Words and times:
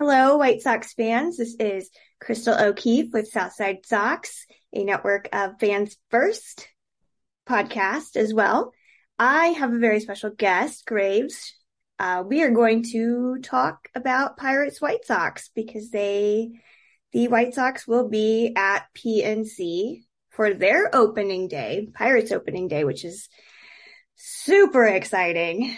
Hello, 0.00 0.36
White 0.36 0.62
Sox 0.62 0.92
fans. 0.92 1.38
This 1.38 1.56
is 1.58 1.90
Crystal 2.20 2.54
O'Keefe 2.56 3.12
with 3.12 3.32
Southside 3.32 3.84
Sox, 3.84 4.46
a 4.72 4.84
network 4.84 5.28
of 5.32 5.58
fans 5.58 5.96
first 6.08 6.68
podcast 7.48 8.14
as 8.14 8.32
well. 8.32 8.72
I 9.18 9.48
have 9.48 9.72
a 9.72 9.78
very 9.80 9.98
special 9.98 10.30
guest, 10.30 10.86
Graves. 10.86 11.52
Uh, 11.98 12.22
we 12.24 12.44
are 12.44 12.50
going 12.52 12.84
to 12.92 13.38
talk 13.42 13.88
about 13.92 14.36
Pirates 14.36 14.80
White 14.80 15.04
Sox 15.04 15.50
because 15.52 15.90
they, 15.90 16.52
the 17.10 17.26
White 17.26 17.54
Sox 17.54 17.88
will 17.88 18.08
be 18.08 18.52
at 18.54 18.86
PNC 18.94 20.02
for 20.30 20.54
their 20.54 20.94
opening 20.94 21.48
day, 21.48 21.88
Pirates 21.92 22.30
opening 22.30 22.68
day, 22.68 22.84
which 22.84 23.04
is 23.04 23.28
super 24.14 24.84
exciting. 24.84 25.76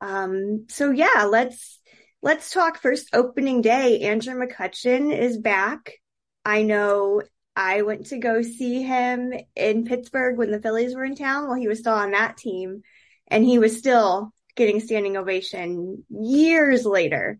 Um, 0.00 0.64
so 0.70 0.90
yeah, 0.90 1.24
let's 1.28 1.77
Let's 2.20 2.50
talk 2.50 2.78
first 2.78 3.10
opening 3.14 3.62
day. 3.62 4.00
Andrew 4.00 4.34
McCutchen 4.34 5.16
is 5.16 5.38
back. 5.38 5.92
I 6.44 6.62
know 6.62 7.22
I 7.54 7.82
went 7.82 8.06
to 8.06 8.18
go 8.18 8.42
see 8.42 8.82
him 8.82 9.32
in 9.54 9.84
Pittsburgh 9.84 10.36
when 10.36 10.50
the 10.50 10.60
Phillies 10.60 10.96
were 10.96 11.04
in 11.04 11.14
town 11.14 11.46
while 11.46 11.56
he 11.56 11.68
was 11.68 11.78
still 11.78 11.92
on 11.92 12.10
that 12.10 12.36
team. 12.36 12.82
And 13.28 13.44
he 13.44 13.60
was 13.60 13.78
still 13.78 14.32
getting 14.56 14.80
standing 14.80 15.16
ovation 15.16 16.04
years 16.10 16.84
later. 16.84 17.38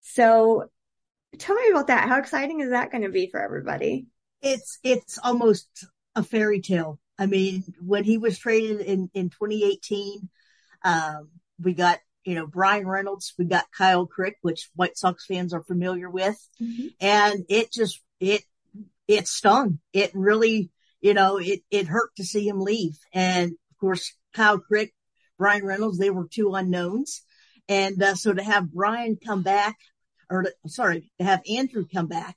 So 0.00 0.70
tell 1.38 1.56
me 1.56 1.68
about 1.70 1.88
that. 1.88 2.08
How 2.08 2.18
exciting 2.18 2.60
is 2.60 2.70
that 2.70 2.90
going 2.90 3.02
to 3.02 3.10
be 3.10 3.28
for 3.30 3.40
everybody? 3.40 4.06
It's, 4.40 4.78
it's 4.82 5.18
almost 5.18 5.68
a 6.14 6.22
fairy 6.22 6.62
tale. 6.62 6.98
I 7.18 7.26
mean, 7.26 7.64
when 7.80 8.04
he 8.04 8.16
was 8.16 8.38
traded 8.38 8.80
in, 8.80 9.10
in 9.12 9.28
2018, 9.28 10.28
um, 10.84 11.28
we 11.60 11.74
got 11.74 11.98
you 12.26 12.34
know, 12.34 12.46
Bryan 12.46 12.88
Reynolds, 12.88 13.32
we 13.38 13.44
got 13.44 13.70
Kyle 13.70 14.04
Crick, 14.04 14.36
which 14.42 14.68
White 14.74 14.98
Sox 14.98 15.24
fans 15.26 15.54
are 15.54 15.62
familiar 15.62 16.10
with. 16.10 16.36
Mm-hmm. 16.60 16.88
And 17.00 17.46
it 17.48 17.72
just, 17.72 18.00
it, 18.18 18.42
it 19.06 19.28
stung. 19.28 19.78
It 19.92 20.10
really, 20.12 20.70
you 21.00 21.14
know, 21.14 21.38
it, 21.38 21.60
it 21.70 21.86
hurt 21.86 22.10
to 22.16 22.24
see 22.24 22.46
him 22.48 22.60
leave. 22.60 22.98
And 23.12 23.52
of 23.52 23.78
course, 23.78 24.12
Kyle 24.34 24.58
Crick, 24.58 24.92
Bryan 25.38 25.64
Reynolds, 25.64 25.98
they 25.98 26.10
were 26.10 26.26
two 26.28 26.52
unknowns. 26.52 27.22
And, 27.68 28.02
uh, 28.02 28.16
so 28.16 28.32
to 28.32 28.42
have 28.42 28.72
Bryan 28.72 29.18
come 29.24 29.44
back 29.44 29.76
or 30.28 30.42
to, 30.42 30.54
sorry, 30.66 31.12
to 31.20 31.24
have 31.24 31.42
Andrew 31.48 31.86
come 31.86 32.08
back, 32.08 32.36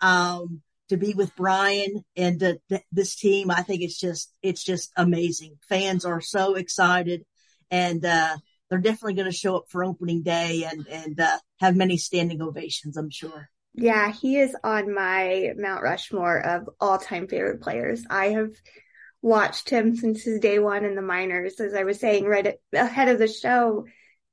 um, 0.00 0.62
to 0.88 0.96
be 0.96 1.14
with 1.14 1.36
Bryan 1.36 2.04
and 2.16 2.40
to, 2.40 2.58
to, 2.70 2.80
this 2.90 3.14
team, 3.14 3.52
I 3.52 3.62
think 3.62 3.82
it's 3.82 4.00
just, 4.00 4.32
it's 4.42 4.64
just 4.64 4.90
amazing. 4.96 5.58
Fans 5.68 6.04
are 6.04 6.20
so 6.20 6.56
excited 6.56 7.24
and, 7.70 8.04
uh, 8.04 8.38
they're 8.68 8.78
definitely 8.78 9.14
going 9.14 9.30
to 9.30 9.36
show 9.36 9.56
up 9.56 9.64
for 9.68 9.84
opening 9.84 10.22
day 10.22 10.64
and 10.70 10.86
and 10.88 11.20
uh, 11.20 11.38
have 11.60 11.76
many 11.76 11.96
standing 11.96 12.42
ovations. 12.42 12.96
I'm 12.96 13.10
sure. 13.10 13.48
Yeah, 13.74 14.10
he 14.12 14.36
is 14.36 14.56
on 14.64 14.92
my 14.92 15.52
Mount 15.56 15.82
Rushmore 15.82 16.38
of 16.38 16.68
all 16.80 16.98
time 16.98 17.28
favorite 17.28 17.62
players. 17.62 18.04
I 18.10 18.30
have 18.30 18.50
watched 19.22 19.70
him 19.70 19.96
since 19.96 20.22
his 20.22 20.40
day 20.40 20.58
one 20.58 20.84
in 20.84 20.94
the 20.94 21.02
minors. 21.02 21.60
As 21.60 21.74
I 21.74 21.84
was 21.84 22.00
saying 22.00 22.24
right 22.24 22.56
ahead 22.72 23.08
of 23.08 23.18
the 23.18 23.28
show, 23.28 23.84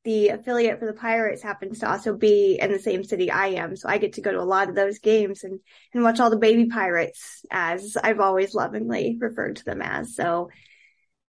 the 0.03 0.29
affiliate 0.29 0.79
for 0.79 0.85
the 0.85 0.93
Pirates 0.93 1.41
happens 1.41 1.79
to 1.79 1.89
also 1.89 2.15
be 2.15 2.59
in 2.61 2.71
the 2.71 2.79
same 2.79 3.03
city 3.03 3.31
I 3.31 3.47
am. 3.47 3.75
So 3.75 3.89
I 3.89 3.97
get 3.97 4.13
to 4.13 4.21
go 4.21 4.31
to 4.31 4.39
a 4.39 4.43
lot 4.43 4.69
of 4.69 4.75
those 4.75 4.99
games 4.99 5.43
and, 5.43 5.59
and 5.93 6.03
watch 6.03 6.19
all 6.19 6.29
the 6.29 6.37
baby 6.37 6.67
Pirates 6.67 7.43
as 7.51 7.97
I've 8.01 8.19
always 8.19 8.53
lovingly 8.53 9.17
referred 9.19 9.57
to 9.57 9.65
them 9.65 9.81
as. 9.81 10.15
So 10.15 10.49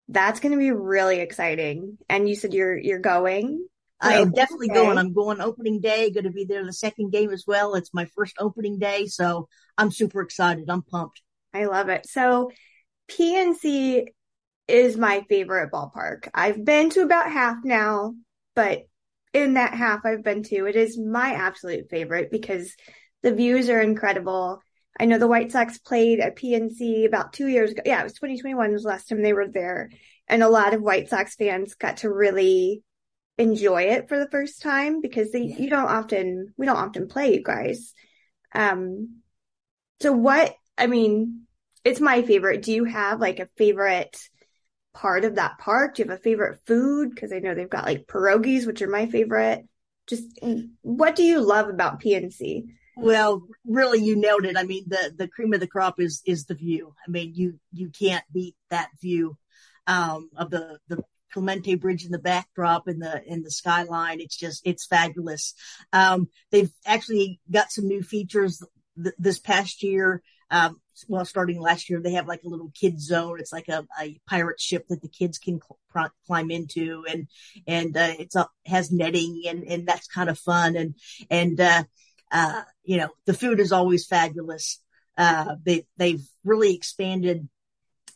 that's 0.09 0.41
going 0.41 0.53
to 0.53 0.59
be 0.59 0.71
really 0.71 1.21
exciting. 1.21 1.99
And 2.09 2.29
you 2.29 2.37
said 2.37 2.55
you're 2.55 2.77
you're 2.77 2.99
going. 2.99 3.67
I 4.01 4.19
am 4.19 4.31
definitely 4.31 4.69
day. 4.69 4.75
going. 4.75 4.99
I'm 4.99 5.15
going 5.15 5.41
opening 5.41 5.81
day. 5.81 6.11
Going 6.11 6.25
to 6.25 6.31
be 6.31 6.45
there 6.45 6.65
the 6.65 6.73
second 6.73 7.13
game 7.13 7.31
as 7.31 7.45
well. 7.47 7.75
It's 7.75 7.95
my 7.95 8.07
first 8.15 8.37
opening 8.39 8.79
day, 8.79 9.07
so 9.07 9.49
I'm 9.79 9.91
super 9.91 10.21
excited. 10.21 10.69
I'm 10.69 10.83
pumped. 10.83 11.23
I 11.55 11.65
love 11.65 11.89
it. 11.89 12.07
So 12.07 12.51
PNC 13.09 14.07
is 14.69 14.97
my 14.97 15.25
favorite 15.29 15.71
ballpark. 15.73 16.29
I've 16.35 16.63
been 16.65 16.91
to 16.91 17.03
about 17.03 17.31
half 17.31 17.57
now, 17.65 18.15
but 18.55 18.83
in 19.33 19.55
that 19.55 19.75
half 19.75 20.05
I've 20.05 20.25
been 20.25 20.43
to, 20.45 20.67
it 20.67 20.77
is 20.77 20.99
my 20.99 21.33
absolute 21.35 21.89
favorite 21.89 22.31
because 22.31 22.75
the 23.23 23.33
views 23.33 23.69
are 23.71 23.81
incredible. 23.81 24.61
I 24.99 25.05
know 25.05 25.19
the 25.19 25.29
White 25.29 25.53
Sox 25.53 25.79
played 25.79 26.21
at 26.21 26.37
PNC 26.37 27.07
about 27.07 27.33
two 27.33 27.49
years 27.49 27.73
ago. 27.73 27.83
Yeah, 27.85 28.01
it 28.01 28.05
was 28.05 28.15
2021 28.15 28.73
was 28.73 28.83
the 28.83 28.89
last 28.89 29.09
time 29.09 29.23
they 29.23 29.33
were 29.33 29.49
there. 29.49 29.91
And 30.27 30.43
a 30.43 30.49
lot 30.49 30.75
of 30.75 30.83
White 30.83 31.09
Sox 31.09 31.35
fans 31.37 31.75
got 31.75 31.99
to 31.99 32.13
really 32.13 32.83
enjoy 33.39 33.83
it 33.85 34.09
for 34.09 34.19
the 34.19 34.31
first 34.31 34.63
time 34.63 35.01
because 35.01 35.31
they, 35.31 35.43
you 35.43 35.69
don't 35.69 35.89
often, 35.89 36.55
we 36.57 36.67
don't 36.67 36.77
often 36.77 37.09
play 37.09 37.35
you 37.35 37.43
guys. 37.43 37.93
Um, 38.55 39.21
so 40.01 40.13
what, 40.13 40.55
I 40.79 40.87
mean, 40.87 41.43
it's 41.85 42.01
my 42.01 42.23
favorite. 42.23 42.63
Do 42.63 42.73
you 42.73 42.85
have 42.85 43.21
like 43.21 43.39
a 43.39 43.49
favorite 43.57 44.17
part 44.95 45.25
of 45.25 45.35
that 45.35 45.59
park? 45.59 45.95
Do 45.95 46.03
you 46.03 46.09
have 46.09 46.19
a 46.19 46.23
favorite 46.23 46.61
food? 46.67 47.19
Cause 47.19 47.33
I 47.33 47.39
know 47.39 47.55
they've 47.55 47.69
got 47.69 47.85
like 47.85 48.07
pierogies, 48.07 48.67
which 48.67 48.81
are 48.83 48.89
my 48.89 49.07
favorite. 49.07 49.67
Just 50.07 50.25
what 50.83 51.17
do 51.17 51.23
you 51.23 51.41
love 51.41 51.69
about 51.69 52.01
PNC? 52.01 52.65
Well, 52.99 53.43
really, 53.67 54.03
you 54.03 54.17
nailed 54.17 54.47
it. 54.47 54.57
I 54.57 54.63
mean, 54.63 54.85
the, 54.89 55.13
the 55.15 55.29
cream 55.29 55.53
of 55.53 55.61
the 55.61 55.67
crop 55.67 56.01
is, 56.01 56.23
is 56.25 56.47
the 56.47 56.55
view. 56.55 56.95
I 57.07 57.11
mean, 57.11 57.33
you, 57.35 57.61
you 57.71 57.91
can't 57.91 58.25
beat 58.33 58.57
that 58.71 58.89
view, 59.03 59.37
um, 59.87 60.31
of 60.35 60.51
the, 60.51 60.79
the 60.89 61.05
Clemente 61.31 61.75
Bridge 61.75 62.07
in 62.07 62.11
the 62.11 62.19
backdrop 62.19 62.89
and 62.89 63.03
the, 63.03 63.23
in 63.27 63.43
the 63.43 63.51
skyline. 63.51 64.21
It's 64.21 64.37
just, 64.37 64.63
it's 64.65 64.87
fabulous. 64.87 65.53
Um, 65.93 66.29
they've 66.51 66.73
actually 66.87 67.39
got 67.51 67.71
some 67.71 67.87
new 67.87 68.03
features 68.03 68.63
th- 69.03 69.15
this 69.19 69.39
past 69.39 69.83
year. 69.83 70.23
Um, 70.51 70.81
well, 71.07 71.27
starting 71.27 71.61
last 71.61 71.91
year, 71.91 72.01
they 72.01 72.13
have 72.13 72.29
like 72.29 72.45
a 72.45 72.49
little 72.49 72.73
kid 72.75 72.99
zone. 72.99 73.41
It's 73.41 73.53
like 73.53 73.69
a, 73.69 73.87
a 74.01 74.19
pirate 74.27 74.59
ship 74.59 74.87
that 74.89 75.03
the 75.03 75.09
kids 75.11 75.39
can 75.39 75.61
cl- 75.61 76.13
climb 76.27 76.51
into 76.51 77.05
and, 77.07 77.29
and, 77.67 77.95
uh, 77.95 78.15
it's 78.19 78.37
up, 78.37 78.53
has 78.65 78.91
netting 78.91 79.43
and, 79.47 79.65
and 79.65 79.87
that's 79.87 80.07
kind 80.07 80.31
of 80.31 80.39
fun. 80.39 80.77
And, 80.77 80.95
and, 81.31 81.61
uh, 81.61 81.85
uh, 82.31 82.63
you 82.85 82.97
know, 82.97 83.09
the 83.25 83.35
food 83.35 83.61
is 83.61 83.73
always 83.73 84.07
fabulous. 84.07 84.83
Uh, 85.17 85.57
they, 85.65 85.87
they've 85.97 86.27
really 86.45 86.75
expanded. 86.75 87.49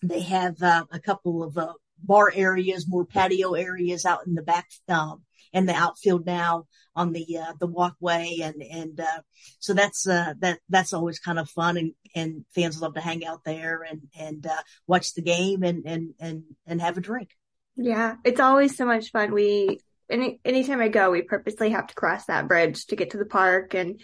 They 0.03 0.21
have, 0.21 0.63
uh, 0.63 0.85
a 0.91 0.99
couple 0.99 1.43
of, 1.43 1.57
uh, 1.57 1.75
bar 2.03 2.33
areas, 2.35 2.89
more 2.89 3.05
patio 3.05 3.53
areas 3.53 4.05
out 4.05 4.27
in 4.27 4.35
the 4.35 4.43
back, 4.43 4.69
um, 4.89 5.23
and 5.53 5.69
the 5.69 5.75
outfield 5.75 6.25
now 6.25 6.67
on 6.95 7.13
the, 7.13 7.27
uh, 7.39 7.53
the 7.59 7.67
walkway. 7.67 8.39
And, 8.43 8.63
and, 8.63 9.01
uh, 9.01 9.21
so 9.59 9.75
that's, 9.75 10.07
uh, 10.07 10.35
that, 10.39 10.61
that's 10.69 10.93
always 10.93 11.19
kind 11.19 11.39
of 11.39 11.51
fun 11.51 11.77
and, 11.77 11.93
and 12.15 12.45
fans 12.55 12.81
love 12.81 12.95
to 12.95 13.01
hang 13.01 13.27
out 13.27 13.45
there 13.45 13.83
and, 13.83 14.03
and, 14.19 14.47
uh, 14.47 14.63
watch 14.87 15.15
the 15.15 15.23
game 15.23 15.63
and, 15.63 15.85
and, 15.87 16.15
and, 16.19 16.45
and 16.67 16.81
have 16.81 16.97
a 16.97 17.01
drink. 17.01 17.31
Yeah. 17.77 18.17
It's 18.25 18.41
always 18.41 18.77
so 18.77 18.85
much 18.85 19.11
fun. 19.11 19.33
We, 19.33 19.81
any 20.11 20.41
anytime 20.45 20.81
I 20.81 20.89
go, 20.89 21.11
we 21.11 21.23
purposely 21.23 21.71
have 21.71 21.87
to 21.87 21.95
cross 21.95 22.27
that 22.27 22.49
bridge 22.49 22.87
to 22.87 22.97
get 22.97 23.11
to 23.11 23.19
the 23.19 23.25
park 23.25 23.75
and 23.75 24.01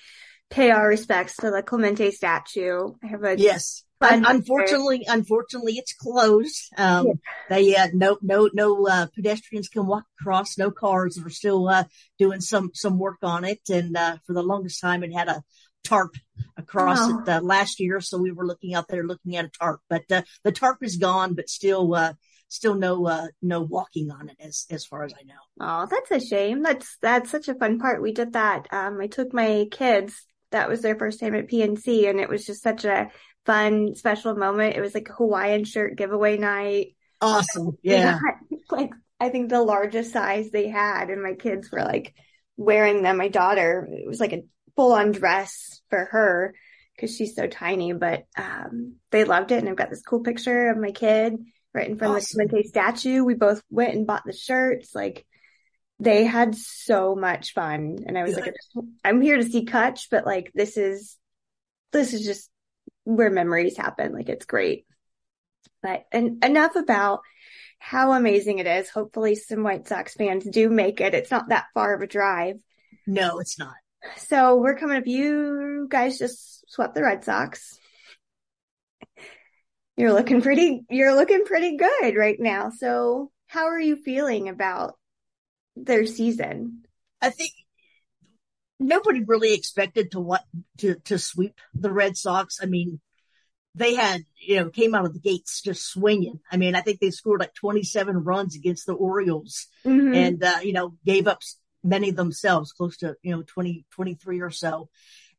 pay 0.48 0.70
our 0.70 0.88
respects 0.88 1.36
to 1.36 1.50
the 1.50 1.62
Clemente 1.62 2.10
statue. 2.10 2.92
I 3.02 3.06
have 3.08 3.24
a 3.24 3.36
yes. 3.38 3.82
unfortunately, 4.00 5.04
unfortunately, 5.08 5.74
it's 5.74 5.94
closed. 5.94 6.70
Um, 6.76 7.06
yeah. 7.06 7.12
they, 7.48 7.76
uh, 7.76 7.88
no, 7.94 8.18
no, 8.22 8.50
no, 8.52 8.86
uh, 8.86 9.06
pedestrians 9.14 9.68
can 9.68 9.86
walk 9.86 10.04
across, 10.20 10.58
no 10.58 10.70
cars. 10.70 11.16
They're 11.16 11.30
still, 11.30 11.68
uh, 11.68 11.84
doing 12.18 12.40
some, 12.40 12.70
some 12.74 12.98
work 12.98 13.18
on 13.22 13.44
it. 13.44 13.60
And, 13.68 13.96
uh, 13.96 14.18
for 14.26 14.34
the 14.34 14.42
longest 14.42 14.80
time, 14.80 15.02
it 15.02 15.12
had 15.12 15.28
a 15.28 15.42
tarp 15.82 16.14
across 16.56 16.98
oh. 17.00 17.20
it, 17.20 17.28
uh, 17.28 17.40
last 17.40 17.80
year. 17.80 18.00
So 18.00 18.18
we 18.18 18.32
were 18.32 18.46
looking 18.46 18.74
out 18.74 18.86
there 18.88 19.04
looking 19.04 19.36
at 19.36 19.46
a 19.46 19.50
tarp, 19.58 19.80
but, 19.88 20.04
uh, 20.10 20.22
the 20.44 20.52
tarp 20.52 20.82
is 20.82 20.96
gone, 20.96 21.34
but 21.34 21.48
still, 21.48 21.94
uh, 21.94 22.12
still 22.48 22.74
no 22.74 23.06
uh, 23.06 23.26
no 23.42 23.60
walking 23.62 24.10
on 24.10 24.28
it 24.28 24.36
as 24.40 24.66
as 24.70 24.84
far 24.84 25.04
as 25.04 25.12
I 25.12 25.24
know. 25.24 25.34
Oh, 25.60 25.86
that's 25.90 26.10
a 26.10 26.26
shame. 26.26 26.62
That's 26.62 26.96
that's 27.02 27.30
such 27.30 27.48
a 27.48 27.54
fun 27.54 27.78
part. 27.78 28.02
We 28.02 28.12
did 28.12 28.34
that. 28.34 28.66
Um, 28.70 29.00
I 29.00 29.06
took 29.06 29.32
my 29.32 29.66
kids. 29.70 30.14
That 30.52 30.68
was 30.68 30.80
their 30.80 30.96
first 30.96 31.20
time 31.20 31.34
at 31.34 31.48
PNC, 31.48 32.08
and 32.08 32.20
it 32.20 32.28
was 32.28 32.46
just 32.46 32.62
such 32.62 32.84
a 32.84 33.10
fun, 33.44 33.94
special 33.94 34.36
moment. 34.36 34.76
It 34.76 34.80
was 34.80 34.94
like 34.94 35.08
a 35.08 35.14
Hawaiian 35.14 35.64
shirt 35.64 35.96
giveaway 35.96 36.38
night. 36.38 36.96
Awesome. 37.20 37.78
Yeah. 37.82 38.18
like 38.70 38.90
I 39.18 39.28
think 39.28 39.48
the 39.48 39.62
largest 39.62 40.12
size 40.12 40.50
they 40.50 40.68
had, 40.68 41.10
and 41.10 41.22
my 41.22 41.34
kids 41.34 41.70
were 41.70 41.82
like 41.82 42.14
wearing 42.56 43.02
them. 43.02 43.16
My 43.16 43.28
daughter, 43.28 43.88
it 43.90 44.06
was 44.06 44.20
like 44.20 44.32
a 44.32 44.44
full 44.76 44.92
on 44.92 45.12
dress 45.12 45.80
for 45.90 46.04
her 46.06 46.54
because 46.94 47.14
she's 47.14 47.34
so 47.34 47.46
tiny, 47.46 47.92
but 47.92 48.24
um, 48.36 48.94
they 49.10 49.24
loved 49.24 49.52
it. 49.52 49.58
And 49.58 49.68
I've 49.68 49.76
got 49.76 49.90
this 49.90 50.02
cool 50.02 50.20
picture 50.20 50.70
of 50.70 50.78
my 50.78 50.92
kid 50.92 51.34
right 51.76 51.88
in 51.88 51.96
front 51.96 52.16
awesome. 52.16 52.40
of 52.40 52.48
the 52.48 52.50
Clemente 52.50 52.68
statue. 52.68 53.22
We 53.22 53.34
both 53.34 53.62
went 53.70 53.94
and 53.94 54.06
bought 54.06 54.24
the 54.24 54.32
shirts. 54.32 54.94
Like 54.94 55.24
they 56.00 56.24
had 56.24 56.54
so 56.56 57.14
much 57.14 57.52
fun. 57.52 57.98
And 58.06 58.18
I 58.18 58.24
was 58.24 58.34
like, 58.34 58.52
I'm 59.04 59.20
here 59.20 59.36
to 59.36 59.44
see 59.44 59.64
Kutch, 59.64 60.08
but 60.10 60.26
like 60.26 60.50
this 60.54 60.76
is, 60.76 61.16
this 61.92 62.14
is 62.14 62.24
just 62.24 62.50
where 63.04 63.30
memories 63.30 63.76
happen. 63.76 64.12
Like 64.12 64.28
it's 64.28 64.46
great. 64.46 64.86
But 65.82 66.04
and 66.10 66.44
enough 66.44 66.74
about 66.74 67.20
how 67.78 68.12
amazing 68.12 68.58
it 68.58 68.66
is. 68.66 68.88
Hopefully 68.88 69.34
some 69.34 69.62
White 69.62 69.86
Sox 69.86 70.14
fans 70.14 70.44
do 70.44 70.68
make 70.68 71.00
it. 71.00 71.14
It's 71.14 71.30
not 71.30 71.50
that 71.50 71.66
far 71.74 71.94
of 71.94 72.02
a 72.02 72.06
drive. 72.06 72.56
No, 73.06 73.38
it's 73.38 73.58
not. 73.58 73.74
So 74.16 74.56
we're 74.56 74.76
coming 74.76 74.96
up. 74.96 75.06
You 75.06 75.86
guys 75.88 76.18
just 76.18 76.64
swept 76.70 76.94
the 76.94 77.02
Red 77.02 77.24
Sox. 77.24 77.78
You're 79.96 80.12
looking 80.12 80.42
pretty, 80.42 80.84
you're 80.90 81.14
looking 81.14 81.44
pretty 81.44 81.76
good 81.76 82.16
right 82.16 82.38
now. 82.38 82.70
So 82.70 83.30
how 83.46 83.66
are 83.66 83.80
you 83.80 83.96
feeling 83.96 84.48
about 84.48 84.94
their 85.74 86.06
season? 86.06 86.84
I 87.20 87.30
think 87.30 87.50
nobody 88.78 89.24
really 89.24 89.54
expected 89.54 90.10
to 90.12 90.20
what 90.20 90.44
to, 90.78 90.96
to 91.04 91.18
sweep 91.18 91.60
the 91.74 91.90
Red 91.90 92.16
Sox. 92.16 92.58
I 92.62 92.66
mean, 92.66 93.00
they 93.74 93.94
had, 93.94 94.22
you 94.40 94.56
know, 94.56 94.70
came 94.70 94.94
out 94.94 95.04
of 95.04 95.12
the 95.12 95.20
gates 95.20 95.60
just 95.60 95.86
swinging. 95.86 96.40
I 96.50 96.56
mean, 96.56 96.74
I 96.74 96.80
think 96.80 96.98
they 96.98 97.10
scored 97.10 97.40
like 97.40 97.54
27 97.54 98.24
runs 98.24 98.56
against 98.56 98.86
the 98.86 98.94
Orioles 98.94 99.66
mm-hmm. 99.84 100.14
and, 100.14 100.42
uh, 100.42 100.58
you 100.62 100.72
know, 100.72 100.94
gave 101.04 101.26
up 101.26 101.42
many 101.84 102.10
themselves, 102.10 102.72
close 102.72 102.96
to, 102.98 103.16
you 103.22 103.36
know, 103.36 103.42
20, 103.46 103.84
23 103.92 104.40
or 104.40 104.50
so. 104.50 104.88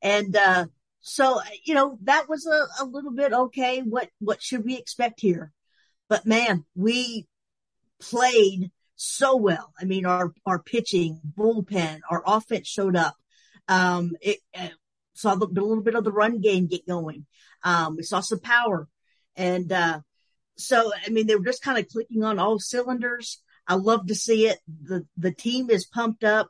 And, 0.04 0.36
uh, 0.36 0.68
so, 1.02 1.40
you 1.64 1.74
know, 1.74 1.98
that 2.04 2.28
was 2.28 2.46
a, 2.46 2.84
a 2.84 2.86
little 2.86 3.12
bit 3.12 3.34
okay. 3.34 3.82
What, 3.82 4.10
what 4.20 4.42
should 4.42 4.66
we 4.66 4.78
expect 4.78 5.22
here? 5.22 5.52
But 6.10 6.26
man, 6.26 6.66
we 6.76 7.28
played 8.00 8.72
so 8.96 9.36
well. 9.36 9.74
I 9.80 9.86
mean, 9.86 10.06
our, 10.06 10.34
our 10.46 10.60
pitching, 10.60 11.20
bullpen, 11.38 12.00
our 12.10 12.24
offense 12.26 12.68
showed 12.68 12.96
up. 12.96 13.16
Um, 13.68 14.14
it, 14.22 14.40
uh, 14.58 14.70
saw 15.14 15.36
the, 15.36 15.48
a 15.48 15.48
little 15.48 15.84
bit 15.84 15.96
of 15.96 16.04
the 16.04 16.12
run 16.12 16.42
game 16.42 16.68
get 16.68 16.88
going. 16.88 17.26
Um, 17.64 17.98
we 17.98 18.04
saw 18.04 18.20
some 18.20 18.40
power 18.40 18.88
and, 19.36 19.72
uh, 19.72 20.00
so, 20.58 20.92
I 21.06 21.10
mean, 21.10 21.28
they 21.28 21.36
were 21.36 21.46
just 21.46 21.62
kind 21.62 21.78
of 21.78 21.88
clicking 21.88 22.24
on 22.24 22.40
all 22.40 22.60
cylinders. 22.60 23.42
I 23.68 23.76
love 23.76 24.08
to 24.08 24.16
see 24.16 24.48
it. 24.48 24.58
The, 24.68 25.06
the 25.16 25.32
team 25.32 25.70
is 25.70 25.86
pumped 25.86 26.24
up. 26.24 26.50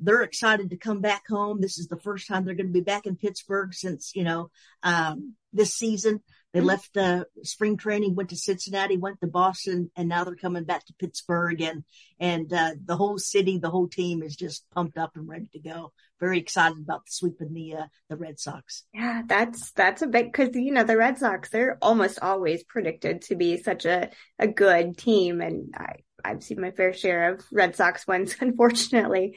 They're 0.00 0.22
excited 0.22 0.70
to 0.70 0.76
come 0.76 1.00
back 1.00 1.26
home. 1.28 1.60
This 1.60 1.78
is 1.78 1.88
the 1.88 1.98
first 1.98 2.28
time 2.28 2.44
they're 2.44 2.54
going 2.54 2.68
to 2.68 2.72
be 2.72 2.80
back 2.80 3.06
in 3.06 3.16
Pittsburgh 3.16 3.74
since, 3.74 4.12
you 4.14 4.24
know, 4.24 4.50
um, 4.82 5.34
this 5.52 5.74
season. 5.74 6.20
They 6.52 6.60
mm-hmm. 6.60 6.68
left 6.68 6.96
uh, 6.96 7.24
spring 7.42 7.76
training, 7.76 8.14
went 8.14 8.30
to 8.30 8.36
Cincinnati, 8.36 8.96
went 8.96 9.20
to 9.20 9.26
Boston, 9.26 9.90
and 9.96 10.08
now 10.08 10.24
they're 10.24 10.34
coming 10.34 10.64
back 10.64 10.86
to 10.86 10.94
Pittsburgh. 10.94 11.60
And 11.60 11.84
and 12.18 12.52
uh, 12.52 12.72
the 12.82 12.96
whole 12.96 13.18
city, 13.18 13.58
the 13.58 13.70
whole 13.70 13.88
team 13.88 14.22
is 14.22 14.34
just 14.34 14.64
pumped 14.74 14.96
up 14.96 15.12
and 15.14 15.28
ready 15.28 15.48
to 15.52 15.60
go. 15.60 15.92
Very 16.20 16.38
excited 16.38 16.78
about 16.78 17.04
the 17.04 17.10
sweeping 17.12 17.52
the 17.52 17.74
uh, 17.74 17.86
the 18.08 18.16
Red 18.16 18.40
Sox. 18.40 18.84
Yeah, 18.94 19.22
that's 19.26 19.72
that's 19.72 20.02
a 20.02 20.06
big 20.06 20.32
because 20.32 20.54
you 20.54 20.72
know 20.72 20.84
the 20.84 20.96
Red 20.96 21.18
Sox 21.18 21.50
they're 21.50 21.78
almost 21.82 22.18
always 22.20 22.64
predicted 22.64 23.22
to 23.22 23.36
be 23.36 23.58
such 23.58 23.84
a 23.84 24.10
a 24.38 24.48
good 24.48 24.96
team, 24.96 25.42
and 25.42 25.74
I 25.76 25.96
I've 26.24 26.42
seen 26.42 26.60
my 26.60 26.70
fair 26.70 26.94
share 26.94 27.34
of 27.34 27.44
Red 27.52 27.76
Sox 27.76 28.06
wins, 28.06 28.36
unfortunately. 28.40 29.36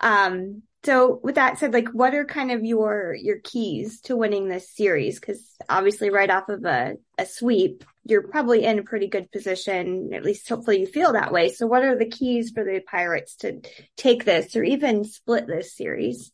Um, 0.00 0.62
so 0.84 1.20
with 1.22 1.34
that 1.34 1.58
said, 1.58 1.72
like 1.72 1.88
what 1.88 2.14
are 2.14 2.24
kind 2.24 2.52
of 2.52 2.64
your 2.64 3.14
your 3.14 3.38
keys 3.42 4.00
to 4.02 4.16
winning 4.16 4.48
this 4.48 4.74
series? 4.74 5.18
Because 5.18 5.56
obviously, 5.68 6.10
right 6.10 6.30
off 6.30 6.48
of 6.48 6.64
a, 6.64 6.94
a 7.18 7.26
sweep, 7.26 7.84
you're 8.04 8.28
probably 8.28 8.64
in 8.64 8.78
a 8.78 8.84
pretty 8.84 9.08
good 9.08 9.30
position. 9.32 10.10
At 10.14 10.24
least, 10.24 10.48
hopefully, 10.48 10.80
you 10.80 10.86
feel 10.86 11.12
that 11.12 11.32
way. 11.32 11.50
So, 11.50 11.66
what 11.66 11.82
are 11.82 11.98
the 11.98 12.08
keys 12.08 12.52
for 12.52 12.64
the 12.64 12.80
Pirates 12.80 13.36
to 13.36 13.60
take 13.96 14.24
this 14.24 14.54
or 14.54 14.62
even 14.62 15.04
split 15.04 15.46
this 15.46 15.76
series? 15.76 16.32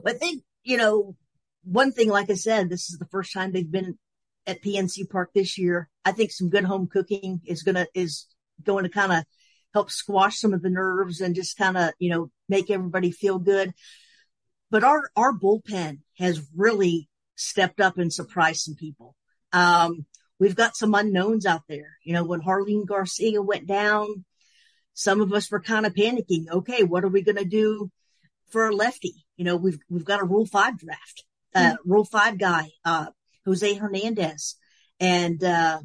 Well, 0.00 0.14
I 0.14 0.16
think 0.16 0.44
you 0.62 0.76
know 0.76 1.16
one 1.64 1.90
thing. 1.92 2.08
Like 2.08 2.30
I 2.30 2.34
said, 2.34 2.70
this 2.70 2.88
is 2.88 2.98
the 2.98 3.06
first 3.06 3.32
time 3.32 3.50
they've 3.50 3.70
been 3.70 3.98
at 4.46 4.62
PNC 4.62 5.10
Park 5.10 5.32
this 5.34 5.58
year. 5.58 5.88
I 6.04 6.12
think 6.12 6.30
some 6.30 6.50
good 6.50 6.64
home 6.64 6.86
cooking 6.86 7.40
is 7.44 7.64
gonna 7.64 7.86
is 7.94 8.26
going 8.64 8.84
to 8.84 8.90
kind 8.90 9.12
of 9.12 9.24
help 9.72 9.90
squash 9.90 10.38
some 10.38 10.52
of 10.52 10.62
the 10.62 10.70
nerves 10.70 11.20
and 11.20 11.34
just 11.34 11.56
kind 11.56 11.76
of, 11.76 11.92
you 11.98 12.10
know, 12.10 12.30
make 12.48 12.70
everybody 12.70 13.10
feel 13.10 13.38
good. 13.38 13.72
But 14.70 14.84
our, 14.84 15.10
our 15.16 15.32
bullpen 15.32 15.98
has 16.18 16.46
really 16.54 17.08
stepped 17.36 17.80
up 17.80 17.98
and 17.98 18.12
surprised 18.12 18.60
some 18.60 18.74
people. 18.74 19.14
Um, 19.52 20.06
we've 20.38 20.56
got 20.56 20.76
some 20.76 20.94
unknowns 20.94 21.46
out 21.46 21.62
there. 21.68 21.98
You 22.04 22.14
know, 22.14 22.24
when 22.24 22.40
Jarlin 22.40 22.86
Garcia 22.86 23.42
went 23.42 23.66
down, 23.66 24.24
some 24.94 25.20
of 25.20 25.32
us 25.32 25.50
were 25.50 25.60
kind 25.60 25.86
of 25.86 25.94
panicking. 25.94 26.48
Okay, 26.50 26.84
what 26.84 27.04
are 27.04 27.08
we 27.08 27.22
going 27.22 27.36
to 27.36 27.44
do 27.44 27.90
for 28.50 28.68
a 28.68 28.74
lefty? 28.74 29.24
You 29.36 29.44
know, 29.44 29.56
we've, 29.56 29.78
we've 29.88 30.04
got 30.04 30.20
a 30.20 30.26
rule 30.26 30.46
five 30.46 30.78
draft, 30.78 31.24
uh, 31.54 31.60
mm-hmm. 31.60 31.90
rule 31.90 32.04
five 32.04 32.38
guy, 32.38 32.68
uh, 32.84 33.06
Jose 33.46 33.74
Hernandez. 33.74 34.56
And, 35.00 35.42
uh, 35.42 35.80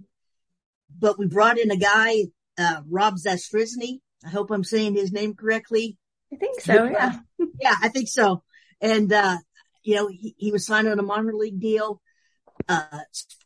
but 0.97 1.17
we 1.17 1.27
brought 1.27 1.57
in 1.57 1.71
a 1.71 1.77
guy 1.77 2.25
uh, 2.57 2.81
Rob 2.89 3.15
Zastryzny. 3.15 3.99
I 4.25 4.29
hope 4.29 4.51
I'm 4.51 4.63
saying 4.63 4.95
his 4.95 5.11
name 5.11 5.35
correctly. 5.35 5.97
I 6.33 6.37
think 6.37 6.61
so. 6.61 6.85
Yeah. 6.85 7.19
yeah, 7.61 7.75
I 7.81 7.89
think 7.89 8.07
so. 8.07 8.43
And, 8.81 9.11
uh, 9.11 9.37
you 9.83 9.95
know, 9.95 10.07
he, 10.07 10.35
he 10.37 10.51
was 10.51 10.65
signed 10.65 10.87
on 10.87 10.99
a 10.99 11.03
minor 11.03 11.33
league 11.33 11.59
deal, 11.59 12.01
uh, 12.67 12.99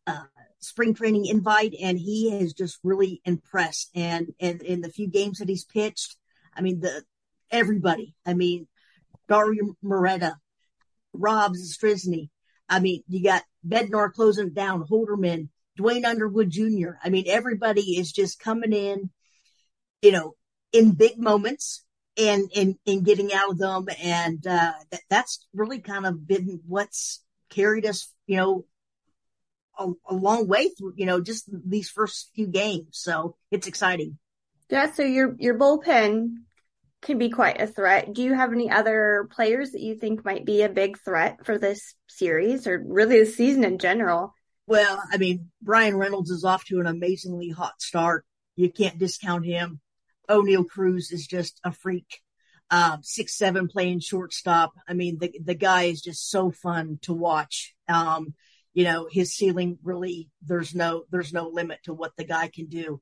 uh, 0.08 0.24
spring 0.60 0.94
training 0.94 1.26
invite, 1.26 1.74
and 1.82 2.00
he 2.00 2.32
has 2.32 2.54
just 2.54 2.80
really 2.84 3.22
impressed. 3.26 3.90
And, 3.96 4.34
and 4.40 4.62
in 4.62 4.82
the 4.82 4.90
few 4.90 5.08
games 5.08 5.40
that 5.40 5.50
he's 5.50 5.66
pitched, 5.66 6.16
I 6.56 6.62
mean, 6.62 6.80
the, 6.80 7.04
everybody, 7.52 8.16
I 8.26 8.34
mean, 8.34 8.68
Dauri 9.30 9.58
Moreta, 9.82 10.36
Rob 11.14 11.54
Zastryzny. 11.54 12.30
I 12.68 12.80
mean, 12.80 13.04
you 13.08 13.24
got 13.24 13.44
Bednar 13.68 14.12
closing 14.14 14.54
down, 14.54 14.86
Holderman, 14.86 15.50
Duane 15.82 16.06
Underwood 16.06 16.50
Jr. 16.50 16.92
I 17.04 17.10
mean, 17.10 17.26
everybody 17.28 17.98
is 17.98 18.12
just 18.12 18.40
coming 18.40 18.72
in, 18.72 19.10
you 20.02 20.12
know, 20.12 20.36
in 20.72 20.92
big 20.92 21.18
moments 21.18 21.84
and 22.18 22.50
and 22.56 22.76
and 22.86 23.04
getting 23.04 23.34
out 23.34 23.52
of 23.52 23.58
them, 23.58 23.88
and 24.02 24.46
uh, 24.46 24.74
that, 24.92 25.02
that's 25.10 25.48
really 25.54 25.80
kind 25.80 26.06
of 26.06 26.28
been 26.28 26.62
what's 26.68 27.24
carried 27.50 27.86
us, 27.86 28.14
you 28.28 28.38
know, 28.38 28.66
a, 29.80 29.88
a 30.10 30.14
long 30.14 30.48
way 30.48 30.70
through, 30.70 30.94
you 30.98 31.06
know, 31.06 31.20
just 31.20 31.50
these 31.68 31.90
first 31.90 32.30
few 32.36 32.48
games. 32.48 32.90
So 32.92 33.36
it's 33.50 33.68
exciting. 33.68 34.18
Yeah. 34.70 34.92
So 34.92 35.04
your 35.04 35.36
your 35.40 35.58
bullpen 35.58 36.36
can 37.02 37.18
be 37.18 37.30
quite 37.30 37.60
a 37.60 37.66
threat. 37.66 38.14
Do 38.14 38.22
you 38.22 38.36
have 38.36 38.54
any 38.54 38.70
other 38.70 39.28
players 39.32 39.72
that 39.72 39.82
you 39.82 39.96
think 39.96 40.24
might 40.24 40.46
be 40.46 40.62
a 40.62 40.70
big 40.70 41.00
threat 41.00 41.44
for 41.46 41.58
this 41.58 41.96
series 42.08 42.68
or 42.68 42.84
really 42.86 43.20
the 43.20 43.26
season 43.26 43.64
in 43.64 43.80
general? 43.80 44.36
Well, 44.72 45.04
I 45.12 45.18
mean, 45.18 45.52
Bryan 45.62 45.98
Reynolds 45.98 46.30
is 46.30 46.46
off 46.46 46.64
to 46.68 46.80
an 46.80 46.88
amazingly 46.88 47.50
hot 47.50 47.82
start. 47.82 48.24
You 48.56 48.72
can't 48.72 48.98
discount 48.98 49.46
him. 49.46 49.82
Oneil 50.30 50.66
Cruz 50.66 51.12
is 51.12 51.28
just 51.28 51.60
a 51.66 51.74
freak. 51.74 52.22
Um, 52.70 53.00
six 53.04 53.38
seven 53.38 53.68
playing 53.68 54.00
shortstop. 54.00 54.72
I 54.88 54.94
mean, 54.94 55.18
the 55.20 55.38
the 55.44 55.56
guy 55.56 55.84
is 55.84 56.02
just 56.02 56.30
so 56.30 56.52
fun 56.52 57.00
to 57.02 57.12
watch. 57.12 57.76
Um, 57.90 58.34
you 58.74 58.86
know, 58.86 59.10
his 59.12 59.36
ceiling 59.36 59.78
really 59.84 60.30
there's 60.42 60.74
no 60.74 61.04
there's 61.12 61.34
no 61.34 61.50
limit 61.50 61.80
to 61.84 61.94
what 61.94 62.16
the 62.16 62.24
guy 62.24 62.48
can 62.48 62.68
do. 62.68 63.02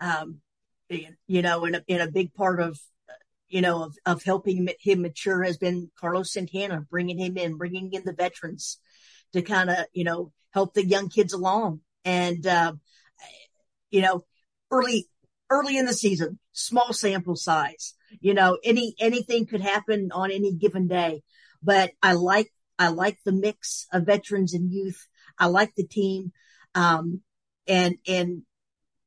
Um, 0.00 0.40
you 0.88 1.42
know, 1.42 1.64
and 1.64 1.76
a, 1.76 2.02
a 2.02 2.10
big 2.10 2.34
part 2.34 2.60
of 2.60 2.76
you 3.46 3.60
know 3.60 3.84
of, 3.84 3.94
of 4.04 4.24
helping 4.24 4.68
him 4.80 5.02
mature 5.02 5.44
has 5.44 5.58
been 5.58 5.92
Carlos 5.96 6.32
Santana, 6.32 6.84
bringing 6.90 7.20
him 7.20 7.36
in, 7.36 7.56
bringing 7.56 7.92
in 7.92 8.02
the 8.04 8.14
veterans 8.14 8.80
to 9.34 9.42
kind 9.42 9.70
of 9.70 9.76
you 9.92 10.04
know 10.04 10.32
help 10.54 10.72
the 10.72 10.86
young 10.86 11.08
kids 11.08 11.32
along. 11.32 11.80
And, 12.04 12.46
uh, 12.46 12.74
you 13.90 14.02
know, 14.02 14.24
early, 14.70 15.08
early 15.50 15.76
in 15.76 15.86
the 15.86 15.92
season, 15.92 16.38
small 16.52 16.92
sample 16.92 17.36
size, 17.36 17.94
you 18.20 18.34
know, 18.34 18.58
any, 18.62 18.94
anything 19.00 19.46
could 19.46 19.60
happen 19.60 20.10
on 20.12 20.30
any 20.30 20.52
given 20.52 20.86
day, 20.86 21.22
but 21.62 21.90
I 22.02 22.12
like, 22.12 22.50
I 22.78 22.88
like 22.88 23.18
the 23.24 23.32
mix 23.32 23.86
of 23.92 24.06
veterans 24.06 24.54
and 24.54 24.70
youth. 24.72 25.06
I 25.38 25.46
like 25.46 25.74
the 25.74 25.86
team. 25.86 26.32
Um, 26.74 27.22
and, 27.66 27.96
and 28.06 28.42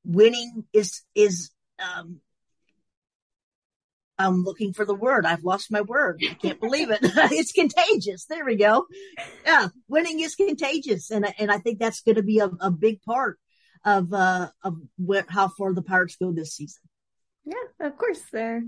winning 0.04 0.66
is, 0.74 1.02
is, 1.16 1.52
um, 1.80 2.20
I'm 4.20 4.44
looking 4.44 4.74
for 4.74 4.86
the 4.86 4.96
word. 4.96 5.26
I've 5.26 5.44
lost 5.44 5.72
my 5.72 5.82
word. 5.82 6.22
I 6.28 6.34
can't 6.34 6.60
believe 6.60 6.90
it. 6.90 7.00
it's 7.04 7.52
contagious. 7.52 8.26
There 8.26 8.46
we 8.46 8.56
go. 8.56 8.88
Yeah. 9.46 9.68
Winning 9.88 10.20
is 10.20 10.36
contagious. 10.36 11.12
And, 11.12 11.28
and 11.38 11.52
I 11.52 11.60
think 11.60 11.80
that's 11.80 12.02
going 12.02 12.16
to 12.16 12.24
be 12.24 12.40
a, 12.40 12.50
a 12.60 12.72
big 12.72 13.02
part 13.04 13.38
of, 13.86 14.12
uh, 14.14 14.50
of 14.64 14.78
where, 14.98 15.26
how 15.28 15.50
far 15.50 15.74
the 15.74 15.84
Pirates 15.84 16.18
go 16.20 16.32
this 16.32 16.56
season. 16.56 16.82
Yeah, 17.46 17.88
of 17.88 17.98
course. 17.98 18.22
There. 18.32 18.64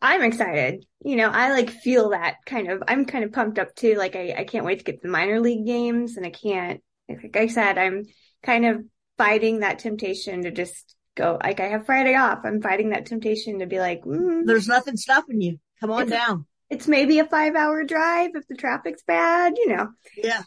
I'm 0.00 0.22
excited. 0.22 0.84
You 1.04 1.16
know, 1.16 1.28
I 1.28 1.52
like 1.52 1.70
feel 1.70 2.10
that 2.10 2.36
kind 2.44 2.70
of, 2.70 2.82
I'm 2.86 3.04
kind 3.04 3.24
of 3.24 3.32
pumped 3.32 3.58
up 3.58 3.74
too. 3.74 3.94
Like 3.94 4.16
I, 4.16 4.34
I 4.38 4.44
can't 4.44 4.64
wait 4.64 4.78
to 4.78 4.84
get 4.84 5.00
the 5.00 5.08
minor 5.08 5.40
league 5.40 5.66
games 5.66 6.16
and 6.16 6.26
I 6.26 6.30
can't, 6.30 6.82
like 7.08 7.36
I 7.36 7.46
said, 7.46 7.78
I'm 7.78 8.04
kind 8.42 8.66
of 8.66 8.84
fighting 9.16 9.60
that 9.60 9.78
temptation 9.78 10.42
to 10.42 10.50
just 10.50 10.96
go, 11.16 11.38
like 11.42 11.60
I 11.60 11.68
have 11.68 11.86
Friday 11.86 12.14
off. 12.14 12.40
I'm 12.44 12.60
fighting 12.62 12.90
that 12.90 13.06
temptation 13.06 13.58
to 13.60 13.66
be 13.66 13.78
like, 13.78 14.02
mm, 14.04 14.44
There's 14.46 14.68
nothing 14.68 14.96
stopping 14.96 15.40
you. 15.40 15.58
Come 15.80 15.90
on 15.90 16.02
It's- 16.06 16.26
down. 16.26 16.46
it's 16.70 16.88
maybe 16.88 17.18
a 17.18 17.26
five 17.26 17.54
hour 17.54 17.84
drive 17.84 18.30
if 18.34 18.46
the 18.48 18.54
traffic's 18.56 19.02
bad, 19.02 19.54
you 19.58 19.68
know. 19.76 19.88
Yeah. 20.16 20.42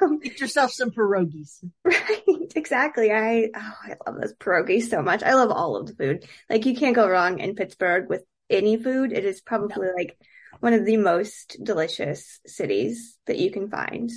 Um, 0.00 0.18
Get 0.22 0.40
yourself 0.40 0.72
some 0.72 0.90
pierogies. 0.90 1.62
right, 1.84 2.22
exactly. 2.56 3.12
I 3.12 3.50
oh, 3.54 3.74
I 3.84 3.94
love 4.06 4.20
those 4.20 4.34
pierogies 4.34 4.88
so 4.88 5.02
much. 5.02 5.22
I 5.22 5.34
love 5.34 5.50
all 5.50 5.76
of 5.76 5.86
the 5.86 5.94
food. 5.94 6.24
Like 6.48 6.64
you 6.66 6.74
can't 6.76 6.96
go 6.96 7.08
wrong 7.08 7.40
in 7.40 7.54
Pittsburgh 7.54 8.08
with 8.08 8.22
any 8.48 8.76
food. 8.76 9.12
It 9.12 9.24
is 9.24 9.40
probably 9.40 9.88
like 9.96 10.16
one 10.60 10.72
of 10.72 10.84
the 10.84 10.96
most 10.96 11.58
delicious 11.62 12.40
cities 12.46 13.18
that 13.26 13.38
you 13.38 13.50
can 13.50 13.68
find. 13.68 14.10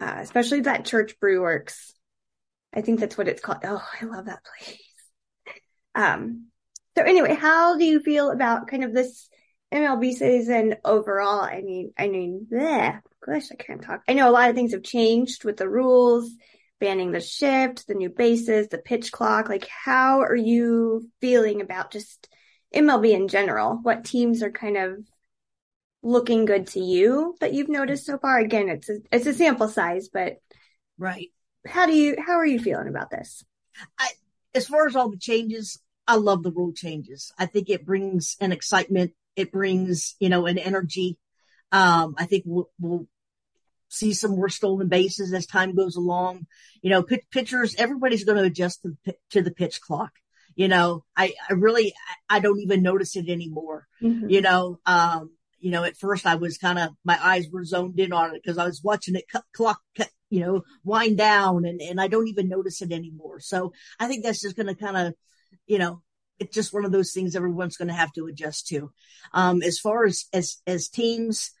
Uh, 0.00 0.16
especially 0.18 0.60
that 0.62 0.84
Church 0.84 1.18
Brew 1.20 1.40
Works. 1.40 1.94
I 2.74 2.82
think 2.82 3.00
that's 3.00 3.16
what 3.16 3.28
it's 3.28 3.40
called. 3.40 3.58
Oh, 3.64 3.82
I 4.00 4.04
love 4.04 4.26
that 4.26 4.42
place. 4.44 4.78
Um, 5.94 6.46
so 6.96 7.04
anyway, 7.04 7.34
how 7.34 7.76
do 7.76 7.84
you 7.84 8.00
feel 8.00 8.30
about 8.30 8.68
kind 8.68 8.84
of 8.84 8.92
this 8.92 9.28
MLB 9.72 10.12
season 10.12 10.76
overall? 10.84 11.40
I 11.40 11.60
mean, 11.62 11.92
I 11.98 12.08
mean, 12.08 12.46
bleh, 12.50 13.00
gosh, 13.24 13.50
I 13.52 13.56
can't 13.56 13.82
talk. 13.82 14.02
I 14.08 14.14
know 14.14 14.28
a 14.28 14.32
lot 14.32 14.50
of 14.50 14.56
things 14.56 14.72
have 14.72 14.82
changed 14.82 15.44
with 15.44 15.56
the 15.56 15.68
rules, 15.68 16.30
banning 16.80 17.12
the 17.12 17.20
shift, 17.20 17.86
the 17.86 17.94
new 17.94 18.10
bases, 18.10 18.68
the 18.68 18.78
pitch 18.78 19.12
clock. 19.12 19.48
Like, 19.48 19.66
how 19.68 20.20
are 20.20 20.36
you 20.36 21.10
feeling 21.20 21.60
about 21.60 21.90
just 21.92 22.28
MLB 22.72 23.12
in 23.12 23.28
general? 23.28 23.78
What 23.82 24.04
teams 24.04 24.42
are 24.42 24.50
kind 24.50 24.76
of 24.76 24.98
looking 26.02 26.44
good 26.44 26.66
to 26.68 26.80
you 26.80 27.36
that 27.40 27.54
you've 27.54 27.68
noticed 27.68 28.06
so 28.06 28.18
far? 28.18 28.38
Again, 28.38 28.68
it's 28.68 28.88
a, 28.88 28.98
it's 29.10 29.26
a 29.26 29.34
sample 29.34 29.68
size, 29.68 30.08
but 30.08 30.38
Right. 30.98 31.32
How 31.66 31.86
do 31.86 31.92
you 31.94 32.16
how 32.24 32.34
are 32.34 32.46
you 32.46 32.58
feeling 32.58 32.88
about 32.88 33.10
this? 33.10 33.44
As 34.54 34.66
far 34.68 34.86
as 34.86 34.94
all 34.94 35.10
the 35.10 35.16
changes, 35.18 35.80
I 36.06 36.16
love 36.16 36.42
the 36.42 36.52
rule 36.52 36.72
changes. 36.72 37.32
I 37.38 37.46
think 37.46 37.68
it 37.68 37.84
brings 37.84 38.36
an 38.40 38.52
excitement. 38.52 39.12
It 39.34 39.50
brings, 39.50 40.14
you 40.20 40.28
know, 40.28 40.46
an 40.46 40.58
energy. 40.58 41.18
Um, 41.72 42.14
I 42.18 42.26
think 42.26 42.44
we'll, 42.46 42.70
we'll 42.78 43.08
see 43.88 44.12
some 44.12 44.32
more 44.32 44.48
stolen 44.48 44.88
bases 44.88 45.32
as 45.32 45.46
time 45.46 45.74
goes 45.74 45.96
along. 45.96 46.46
You 46.82 46.90
know, 46.90 47.02
pit- 47.02 47.26
pitchers, 47.32 47.74
everybody's 47.76 48.22
going 48.24 48.38
to 48.38 48.44
adjust 48.44 48.82
to, 48.82 48.96
the 49.04 49.16
to 49.30 49.42
the 49.42 49.50
pitch 49.50 49.80
clock. 49.80 50.12
You 50.54 50.68
know, 50.68 51.04
I, 51.16 51.34
I 51.50 51.54
really, 51.54 51.92
I 52.30 52.36
I 52.36 52.38
don't 52.40 52.60
even 52.60 52.82
notice 52.82 53.16
it 53.16 53.28
anymore. 53.28 53.88
you 54.30 54.40
know 54.40 54.78
um 54.86 55.30
you 55.60 55.70
know 55.70 55.82
at 55.84 55.96
first 55.96 56.26
i 56.26 56.34
was 56.34 56.58
kind 56.58 56.78
of 56.78 56.90
my 57.04 57.18
eyes 57.22 57.48
were 57.50 57.64
zoned 57.64 57.98
in 57.98 58.12
on 58.12 58.34
it 58.34 58.42
because 58.42 58.58
i 58.58 58.66
was 58.66 58.82
watching 58.84 59.14
it 59.14 59.24
cut, 59.32 59.44
clock 59.54 59.80
cut, 59.96 60.10
you 60.34 60.40
know 60.40 60.62
wind 60.82 61.16
down 61.16 61.64
and 61.64 61.80
and 61.80 62.00
i 62.00 62.08
don't 62.08 62.26
even 62.26 62.48
notice 62.48 62.82
it 62.82 62.90
anymore. 62.90 63.38
So 63.38 63.72
i 64.00 64.08
think 64.08 64.24
that's 64.24 64.42
just 64.42 64.56
going 64.56 64.66
to 64.66 64.74
kind 64.74 64.96
of 64.96 65.14
you 65.66 65.78
know 65.78 66.02
it's 66.40 66.54
just 66.54 66.74
one 66.74 66.84
of 66.84 66.90
those 66.90 67.12
things 67.12 67.36
everyone's 67.36 67.76
going 67.76 67.88
to 67.88 67.94
have 67.94 68.12
to 68.14 68.26
adjust 68.26 68.66
to. 68.68 68.90
Um 69.32 69.62
as 69.62 69.78
far 69.78 70.04
as 70.04 70.24
as 70.32 70.56
as 70.66 70.88
teams 70.88 71.52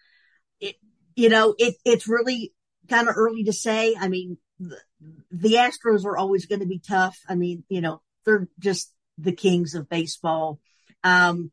it 0.60 0.74
you 1.14 1.28
know 1.28 1.54
it 1.58 1.76
it's 1.84 2.08
really 2.08 2.52
kind 2.88 3.08
of 3.08 3.14
early 3.16 3.44
to 3.44 3.52
say. 3.52 3.94
I 3.98 4.08
mean 4.08 4.38
the, 4.58 4.78
the 5.30 5.54
astros 5.54 6.04
are 6.04 6.16
always 6.16 6.46
going 6.46 6.60
to 6.60 6.66
be 6.66 6.80
tough. 6.80 7.16
I 7.28 7.36
mean 7.36 7.62
you 7.68 7.80
know 7.80 8.02
they're 8.24 8.48
just 8.58 8.92
the 9.18 9.32
kings 9.32 9.74
of 9.74 9.88
baseball. 9.88 10.58
Um 11.04 11.52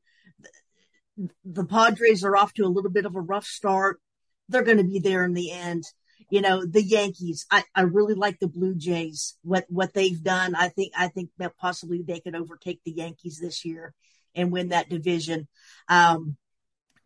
the 1.46 1.66
Padres 1.66 2.24
are 2.24 2.36
off 2.36 2.54
to 2.56 2.66
a 2.66 2.74
little 2.76 2.90
bit 2.90 3.06
of 3.06 3.16
a 3.16 3.22
rough 3.22 3.46
start. 3.46 4.02
They're 4.50 4.64
going 4.64 4.78
to 4.78 4.84
be 4.84 5.00
there 5.00 5.24
in 5.24 5.34
the 5.34 5.52
end. 5.52 5.84
You 6.32 6.42
know, 6.42 6.66
the 6.66 6.82
Yankees, 6.82 7.46
I, 7.52 7.64
I 7.76 7.82
really 7.82 8.16
like 8.16 8.40
the 8.40 8.48
Blue 8.48 8.74
Jays, 8.74 9.38
what, 9.44 9.66
what 9.68 9.94
they've 9.94 10.24
done. 10.24 10.56
I 10.56 10.70
think, 10.70 10.94
I 10.98 11.10
think 11.10 11.30
that 11.38 11.58
possibly 11.58 12.02
they 12.02 12.22
could 12.22 12.36
overtake 12.36 12.80
the 12.84 12.94
Yankees 12.94 13.38
this 13.40 13.66
year 13.66 13.94
and 14.34 14.52
win 14.52 14.70
that 14.70 14.90
division. 14.90 15.48
Um, 15.90 16.38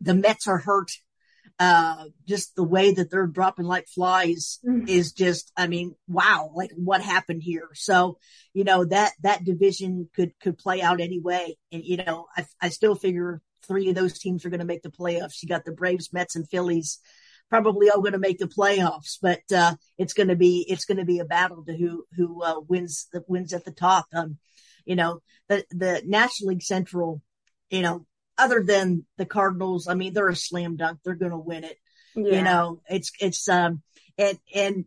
the 0.00 0.14
Mets 0.14 0.46
are 0.46 0.58
hurt. 0.58 0.92
Uh, 1.58 2.04
just 2.26 2.54
the 2.54 2.62
way 2.62 2.92
that 2.92 3.10
they're 3.10 3.26
dropping 3.26 3.64
like 3.64 3.88
flies 3.88 4.58
Mhm. 4.64 4.88
is 4.88 5.12
just, 5.12 5.50
I 5.56 5.66
mean, 5.68 5.94
wow, 6.06 6.50
like 6.54 6.70
what 6.76 7.00
happened 7.00 7.42
here? 7.42 7.68
So, 7.72 8.18
you 8.52 8.62
know, 8.62 8.84
that, 8.84 9.12
that 9.22 9.42
division 9.44 10.10
could, 10.14 10.38
could 10.38 10.58
play 10.58 10.82
out 10.82 11.00
anyway. 11.00 11.56
And, 11.72 11.82
you 11.84 11.96
know, 11.96 12.26
I, 12.36 12.44
I 12.60 12.68
still 12.68 12.94
figure 12.94 13.40
three 13.66 13.88
of 13.88 13.94
those 13.94 14.18
teams 14.18 14.44
are 14.44 14.50
going 14.50 14.60
to 14.60 14.66
make 14.66 14.82
the 14.82 14.90
playoffs. 14.90 15.42
You 15.42 15.48
got 15.48 15.64
the 15.64 15.72
Braves, 15.72 16.12
Mets, 16.12 16.36
and 16.36 16.48
Phillies 16.48 17.00
probably 17.50 17.90
all 17.90 18.00
going 18.00 18.12
to 18.12 18.18
make 18.18 18.38
the 18.38 18.46
playoffs, 18.46 19.18
but, 19.22 19.40
uh, 19.54 19.74
it's 19.98 20.12
going 20.14 20.28
to 20.28 20.36
be, 20.36 20.64
it's 20.68 20.84
going 20.84 20.98
to 20.98 21.04
be 21.04 21.18
a 21.20 21.24
battle 21.24 21.64
to 21.64 21.76
who, 21.76 22.04
who, 22.16 22.42
uh, 22.42 22.60
wins 22.68 23.08
the 23.12 23.22
wins 23.28 23.52
at 23.52 23.64
the 23.64 23.70
top. 23.72 24.06
Um, 24.14 24.38
you 24.84 24.96
know, 24.96 25.20
the, 25.48 25.64
the 25.70 26.02
National 26.04 26.50
League 26.50 26.62
Central, 26.62 27.22
you 27.70 27.82
know, 27.82 28.06
other 28.38 28.62
than 28.62 29.04
the 29.16 29.26
Cardinals, 29.26 29.88
I 29.88 29.94
mean, 29.94 30.12
they're 30.12 30.28
a 30.28 30.36
slam 30.36 30.76
dunk. 30.76 31.00
They're 31.04 31.14
going 31.14 31.32
to 31.32 31.38
win 31.38 31.64
it 31.64 31.78
Yeah. 32.14 32.32
you 32.36 32.42
know 32.42 32.80
it's 32.88 33.12
it's 33.20 33.48
um 33.48 33.82
and 34.18 34.38
and 34.54 34.84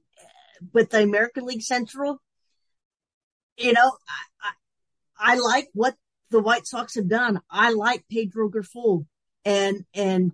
with 0.73 0.89
the 0.89 1.01
american 1.03 1.45
league 1.45 1.61
central 1.61 2.19
you 3.57 3.73
know 3.73 3.91
I, 4.41 4.49
I 5.27 5.33
i 5.33 5.35
like 5.35 5.69
what 5.73 5.95
the 6.31 6.39
white 6.41 6.65
sox 6.67 6.95
have 6.95 7.07
done 7.09 7.39
i 7.49 7.71
like 7.71 8.03
pedro 8.11 8.49
Grifol, 8.49 9.05
and 9.45 9.85
and 9.93 10.31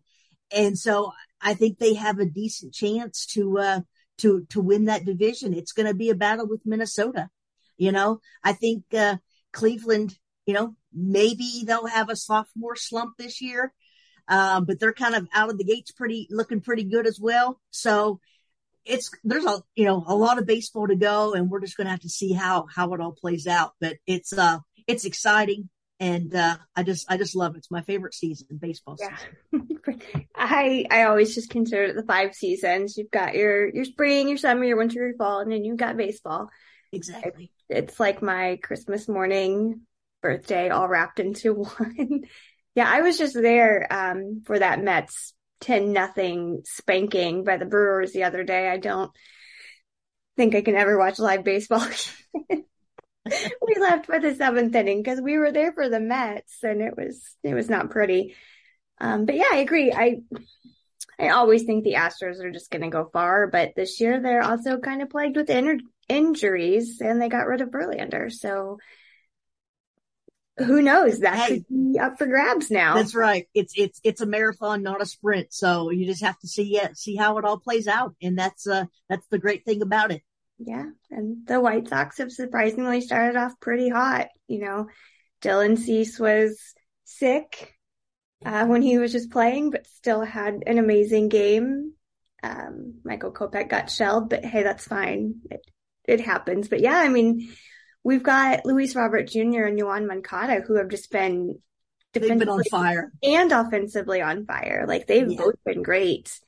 and 0.52 0.78
so 0.78 1.12
i 1.46 1.54
think 1.54 1.80
they 1.80 1.94
have 1.94 2.20
a 2.20 2.26
decent 2.26 2.74
chance 2.74 3.26
to 3.26 3.58
uh 3.60 3.82
to 4.18 4.46
to 4.50 4.60
win 4.62 4.86
that 4.86 5.06
division 5.06 5.54
it's 5.54 5.72
going 5.74 5.88
to 5.88 5.94
be 5.94 6.10
a 6.10 6.16
battle 6.16 6.48
with 6.48 6.62
minnesota 6.66 7.30
you 7.78 7.94
know 7.94 8.20
i 8.44 8.54
think 8.54 8.84
uh 8.94 9.16
cleveland 9.54 10.18
you 10.46 10.54
know 10.54 10.76
maybe 10.94 11.64
they'll 11.66 11.88
have 11.88 12.10
a 12.10 12.16
sophomore 12.16 12.76
slump 12.76 13.14
this 13.18 13.42
year 13.42 13.74
um, 14.28 14.66
but 14.66 14.80
they're 14.80 14.94
kind 14.94 15.16
of 15.16 15.28
out 15.34 15.50
of 15.52 15.58
the 15.60 15.64
gates 15.64 15.92
pretty 15.92 16.28
looking 16.32 16.62
pretty 16.62 16.84
good 16.84 17.06
as 17.06 17.20
well. 17.22 17.62
So 17.70 18.20
it's 18.86 19.12
there's 19.24 19.46
a 19.46 19.62
you 19.76 19.86
know 19.86 20.04
a 20.08 20.16
lot 20.16 20.40
of 20.40 20.48
baseball 20.48 20.88
to 20.88 20.96
go, 20.96 21.34
and 21.34 21.50
we're 21.50 21.60
just 21.62 21.78
going 21.78 21.86
to 21.86 21.92
have 21.92 22.02
to 22.02 22.10
see 22.10 22.34
how 22.34 22.68
how 22.74 22.94
it 22.94 23.02
all 23.02 23.14
plays 23.14 23.48
out. 23.48 23.74
But 23.82 23.98
it's 24.08 24.34
uh 24.34 24.60
it's 24.88 25.06
exciting, 25.06 25.70
and 26.00 26.34
uh, 26.36 26.58
I 26.76 26.84
just 26.84 27.06
I 27.12 27.18
just 27.18 27.36
love 27.36 27.56
it. 27.56 27.60
It's 27.60 27.72
my 27.72 27.82
favorite 27.82 28.16
season, 28.16 28.48
baseball 28.60 28.98
Yeah. 29.00 29.16
season. 29.16 29.38
I 30.36 30.86
I 30.90 31.04
always 31.04 31.36
just 31.36 31.50
consider 31.50 31.84
it 31.84 31.96
the 31.96 32.04
five 32.04 32.34
seasons. 32.34 32.98
You've 32.98 33.12
got 33.12 33.36
your 33.36 33.68
your 33.74 33.86
spring, 33.86 34.28
your 34.28 34.38
summer, 34.38 34.64
your 34.64 34.78
winter, 34.78 35.08
your 35.08 35.16
fall, 35.18 35.40
and 35.40 35.52
then 35.52 35.64
you've 35.64 35.78
got 35.78 35.98
baseball. 35.98 36.50
Exactly. 36.92 37.52
It's 37.70 38.00
like 38.00 38.22
my 38.22 38.60
Christmas 38.62 39.08
morning, 39.08 39.82
birthday, 40.22 40.70
all 40.70 40.88
wrapped 40.88 41.20
into 41.20 41.54
one. 41.78 42.22
yeah, 42.76 42.90
I 42.90 43.02
was 43.02 43.18
just 43.18 43.34
there 43.34 43.88
um 43.92 44.42
for 44.46 44.60
that 44.60 44.82
Mets 44.82 45.34
ten 45.62 45.94
nothing 45.94 46.62
spanking 46.66 47.44
by 47.44 47.58
the 47.58 47.66
Brewers 47.66 48.12
the 48.12 48.24
other 48.24 48.44
day. 48.44 48.70
I 48.70 48.78
don't 48.78 49.12
think 50.38 50.56
I 50.56 50.62
can 50.62 50.76
ever 50.76 50.98
watch 50.98 51.20
live 51.20 51.44
baseball. 51.44 51.86
we 53.26 53.76
left 53.80 54.08
by 54.08 54.20
the 54.20 54.36
seventh 54.36 54.76
inning 54.76 55.02
because 55.02 55.20
we 55.22 55.38
were 55.38 55.52
there 55.52 55.72
for 55.74 55.90
the 55.90 56.00
Mets, 56.00 56.64
and 56.64 56.82
it 56.82 56.96
was 56.96 57.36
it 57.44 57.54
was 57.54 57.70
not 57.70 57.90
pretty. 57.90 58.36
Um, 59.00 59.26
but 59.26 59.36
yeah, 59.36 59.50
I 59.52 59.58
agree. 59.58 59.92
I 59.92 60.22
I 61.20 61.30
always 61.30 61.64
think 61.64 61.84
the 61.84 61.94
Astros 61.94 62.40
are 62.44 62.52
just 62.52 62.72
going 62.72 62.82
to 62.82 62.90
go 62.90 63.10
far, 63.12 63.48
but 63.48 63.74
this 63.76 64.00
year 64.02 64.20
they're 64.22 64.44
also 64.44 64.78
kind 64.78 65.02
of 65.02 65.10
plagued 65.10 65.38
with 65.38 65.50
in- 65.50 65.82
injuries, 66.10 67.00
and 67.02 67.22
they 67.22 67.30
got 67.30 67.48
rid 67.48 67.62
of 67.62 67.70
Verlander. 67.70 68.32
So 68.32 68.78
who 70.58 70.82
knows? 70.82 71.20
That 71.20 71.38
Hey. 71.38 71.58
could 71.58 71.66
be 71.70 72.00
up 72.00 72.18
for 72.18 72.28
grabs 72.28 72.72
now. 72.72 72.96
That's 72.96 73.16
right. 73.16 73.48
It's 73.54 73.74
it's 73.76 74.00
it's 74.04 74.22
a 74.22 74.26
marathon, 74.26 74.84
not 74.84 75.02
a 75.02 75.06
sprint. 75.06 75.54
So 75.54 75.90
you 75.90 76.06
just 76.06 76.24
have 76.24 76.40
to 76.40 76.48
see 76.48 76.64
yeah, 76.74 76.90
see 76.94 77.16
how 77.16 77.38
it 77.38 77.46
all 77.46 77.60
plays 77.60 77.88
out, 77.88 78.16
and 78.22 78.38
that's 78.38 78.66
uh 78.68 78.86
that's 79.10 79.28
the 79.28 79.40
great 79.40 79.66
thing 79.66 79.82
about 79.82 80.12
it. 80.12 80.22
Yeah, 80.58 80.86
and 81.12 81.46
the 81.46 81.60
White 81.60 81.90
Sox 81.90 82.20
have 82.20 82.32
surprisingly 82.32 83.02
started 83.02 83.36
off 83.38 83.60
pretty 83.60 83.90
hot. 83.90 84.30
You 84.48 84.60
know, 84.60 84.88
Dylan 85.42 85.78
Cease 85.78 86.18
was 86.18 86.58
sick 87.04 87.75
uh, 88.44 88.66
when 88.66 88.82
he 88.82 88.98
was 88.98 89.12
just 89.12 89.32
playing, 89.32 89.72
but 89.72 89.88
still 89.88 90.22
had 90.22 90.64
an 90.66 90.78
amazing 90.78 91.30
game. 91.30 91.94
Um, 92.44 92.96
Michael 93.04 93.32
Kopech 93.32 93.70
got 93.70 93.90
shelled, 93.90 94.30
but 94.30 94.44
hey, 94.46 94.64
that's 94.64 94.86
fine. 94.88 95.36
It, 95.50 95.62
it 96.08 96.22
happens. 96.22 96.68
But 96.68 96.82
yeah, 96.82 96.98
I 96.98 97.10
mean, 97.10 97.50
we've 98.04 98.24
got 98.24 98.66
Luis 98.66 98.96
Robert 98.96 99.28
Jr. 99.28 99.64
and 99.66 99.80
Yoán 99.80 100.08
Moncada 100.08 100.62
who 100.62 100.76
have 100.76 100.90
just 100.90 101.12
been 101.12 101.60
They've 102.14 102.40
been 102.40 102.48
on 102.48 102.64
fire. 102.66 103.12
and 103.24 103.52
offensively 103.52 104.22
on 104.22 104.46
fire. 104.46 104.86
Like 104.88 105.06
they've 105.08 105.30
Yeah. 105.30 105.38
both 105.38 105.56
been 105.66 105.84
great. 105.84 106.40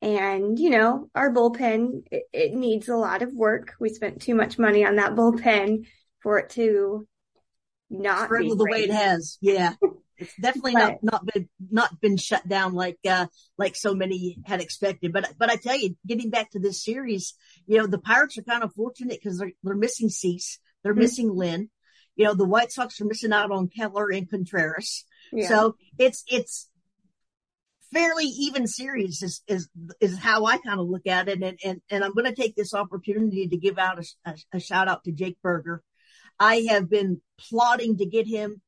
And, 0.00 0.56
you 0.58 0.70
know, 0.70 1.10
our 1.14 1.32
bullpen, 1.34 2.02
it, 2.12 2.22
it 2.32 2.52
needs 2.54 2.88
a 2.88 2.94
lot 2.96 3.22
of 3.22 3.32
work. 3.32 3.74
We 3.80 3.88
spent 3.88 4.22
too 4.22 4.36
much 4.36 4.58
money 4.60 4.84
on 4.84 4.96
that 4.96 5.16
bullpen 5.16 5.88
for 6.20 6.38
it 6.38 6.50
to 6.50 7.08
not 7.90 8.30
be 8.30 8.48
the 8.48 8.64
way 8.70 8.84
it 8.84 8.90
has. 8.92 9.38
Yeah. 9.40 9.74
it's 10.18 10.34
definitely 10.40 10.72
But- 10.74 11.02
not 11.02 11.04
not 11.04 11.26
been 11.26 11.48
not 11.70 12.00
been 12.00 12.16
shut 12.16 12.46
down 12.48 12.74
like 12.74 12.98
uh 13.08 13.26
like 13.56 13.76
so 13.76 13.94
many 13.94 14.38
had 14.44 14.60
expected. 14.60 15.12
But 15.12 15.34
but 15.38 15.50
I 15.50 15.56
tell 15.56 15.76
you, 15.78 15.96
getting 16.06 16.30
back 16.30 16.50
to 16.52 16.58
this 16.58 16.82
series, 16.84 17.34
you 17.66 17.78
know, 17.78 17.86
the 17.86 17.98
Pirates 17.98 18.36
are 18.38 18.42
kind 18.42 18.62
of 18.62 18.74
fortunate 18.74 19.18
because 19.22 19.38
they're 19.38 19.52
they're 19.62 19.74
missing 19.76 20.08
Cease, 20.08 20.58
they're 20.82 20.94
Mhm. 20.94 20.98
missing 20.98 21.30
Lynn. 21.34 21.70
You 22.16 22.24
know, 22.24 22.34
the 22.34 22.44
White 22.48 22.72
Sox 22.72 23.00
are 23.00 23.04
missing 23.04 23.32
out 23.32 23.52
on 23.52 23.68
Keller 23.68 24.10
and 24.10 24.28
Contreras. 24.28 25.04
Yeah. 25.32 25.48
So 25.48 25.76
it's 25.98 26.24
it's 26.26 26.68
fairly 27.92 28.24
even 28.24 28.66
series 28.66 29.22
is 29.22 29.42
is 29.46 29.68
is 30.00 30.18
how 30.18 30.44
I 30.44 30.58
kind 30.58 30.80
of 30.80 30.88
look 30.88 31.06
at 31.06 31.28
it. 31.28 31.42
And 31.42 31.58
and 31.64 31.80
and 31.90 32.04
I'm 32.04 32.12
going 32.14 32.26
to 32.26 32.34
take 32.34 32.54
this 32.56 32.74
opportunity 32.74 33.48
to 33.48 33.56
give 33.56 33.78
out 33.78 33.98
a, 33.98 34.30
a, 34.30 34.34
a 34.54 34.60
shout 34.60 34.88
out 34.88 35.04
to 35.04 35.12
Jake 35.12 35.38
Burger. 35.42 35.82
I 36.40 36.66
have 36.70 36.88
been 36.90 37.20
plotting 37.48 37.98
to 37.98 38.06
get 38.06 38.26
him 38.26 38.60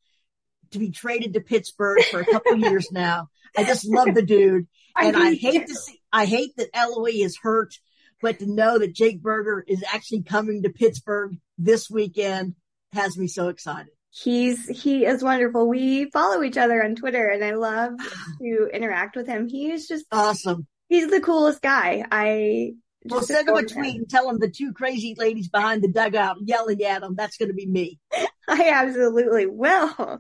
to 0.73 0.79
be 0.79 0.91
traded 0.91 1.35
to 1.35 1.41
Pittsburgh 1.41 2.03
for 2.11 2.21
a 2.21 2.27
couple 2.27 2.57
years 2.57 2.91
now. 2.93 3.29
I 3.57 3.65
just 3.65 3.87
love 3.87 4.15
the 4.15 4.23
dude, 4.23 4.67
and 4.97 5.17
I 5.17 5.31
do 5.33 5.39
hate 5.41 5.67
to 5.67 5.75
see. 5.75 6.01
I 6.13 6.25
hate 6.27 6.57
that 6.57 6.71
Eloy 6.75 7.23
is 7.25 7.39
hurt, 7.43 7.75
but 8.23 8.39
to 8.39 8.47
know 8.47 8.79
that 8.79 8.95
Jake 8.95 9.23
Burger 9.23 9.65
is 9.67 9.85
actually 9.93 10.23
coming 10.23 10.63
to 10.63 10.71
Pittsburgh 10.71 11.37
this 11.59 11.91
weekend 11.91 12.55
has 12.93 13.17
me 13.17 13.27
so 13.29 13.49
excited. 13.49 13.93
He's 14.11 14.67
he 14.67 15.05
is 15.05 15.23
wonderful. 15.23 15.69
We 15.69 16.11
follow 16.11 16.43
each 16.43 16.57
other 16.57 16.83
on 16.83 16.97
Twitter 16.97 17.29
and 17.29 17.45
I 17.45 17.53
love 17.53 17.93
to 18.41 18.69
interact 18.73 19.17
with 19.17 19.27
him. 19.27 19.49
He 19.49 19.71
is 19.71 19.87
just 19.87 20.05
Awesome. 20.11 20.67
he's 20.89 21.09
the 21.09 21.21
coolest 21.21 21.63
guy. 21.63 22.05
I 22.11 22.73
Well, 23.05 23.21
just 23.21 23.29
send 23.33 23.49
him 23.49 23.55
a 23.57 23.63
tweet 23.63 23.97
and 23.97 24.11
tell 24.11 24.29
him 24.29 24.41
the 24.41 24.51
two 24.51 24.73
crazy 24.73 25.15
ladies 25.17 25.49
behind 25.49 25.83
the 25.83 25.93
dugout 25.93 26.39
yelling 26.43 26.83
at 26.83 27.05
him. 27.05 27.15
That's 27.15 27.37
going 27.37 27.51
to 27.51 27.55
be 27.55 27.67
me. 27.67 28.01
I 28.49 28.71
absolutely 28.71 29.47
will. 29.47 30.19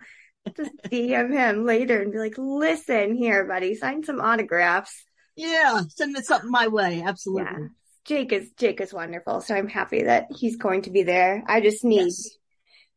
Just 0.56 0.72
DM 0.84 1.32
him 1.32 1.64
later 1.64 2.00
and 2.00 2.12
be 2.12 2.18
like, 2.18 2.34
listen 2.38 3.14
here, 3.14 3.44
buddy, 3.44 3.74
sign 3.74 4.04
some 4.04 4.20
autographs. 4.20 5.04
Yeah, 5.36 5.82
send 5.88 6.12
me 6.12 6.22
something 6.22 6.50
my 6.50 6.68
way. 6.68 6.98
Yeah. 6.98 7.08
Absolutely. 7.08 7.68
Jake 8.04 8.32
is 8.32 8.50
Jake 8.58 8.80
is 8.80 8.92
wonderful, 8.92 9.40
so 9.40 9.54
I'm 9.54 9.68
happy 9.68 10.04
that 10.04 10.28
he's 10.36 10.56
going 10.56 10.82
to 10.82 10.90
be 10.90 11.02
there. 11.02 11.44
I 11.46 11.60
just 11.60 11.84
need 11.84 12.06
Yes. 12.06 12.30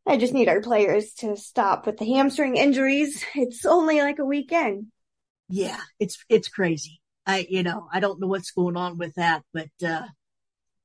I 0.05 0.17
just 0.17 0.33
need 0.33 0.49
our 0.49 0.61
players 0.61 1.13
to 1.19 1.37
stop 1.37 1.85
with 1.85 1.97
the 1.97 2.05
hamstring 2.05 2.57
injuries. 2.57 3.23
It's 3.35 3.65
only 3.65 3.99
like 4.01 4.19
a 4.19 4.25
weekend. 4.25 4.87
Yeah, 5.49 5.79
it's 5.99 6.17
it's 6.29 6.47
crazy. 6.49 7.01
I 7.25 7.45
you 7.49 7.63
know 7.63 7.87
I 7.91 7.99
don't 7.99 8.19
know 8.19 8.27
what's 8.27 8.51
going 8.51 8.75
on 8.77 8.97
with 8.97 9.13
that, 9.15 9.43
but 9.53 9.69
uh 9.85 10.07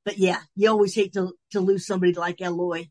but 0.05 0.19
yeah, 0.19 0.41
you 0.57 0.69
always 0.71 0.95
hate 0.95 1.13
to 1.15 1.33
to 1.53 1.61
lose 1.61 1.87
somebody 1.87 2.13
like 2.13 2.41
Eloy, 2.41 2.89